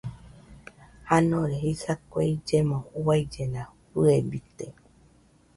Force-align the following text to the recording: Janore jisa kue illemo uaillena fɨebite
Janore 1.07 1.55
jisa 1.63 1.93
kue 2.09 2.23
illemo 2.33 2.77
uaillena 3.03 3.61
fɨebite 3.89 4.67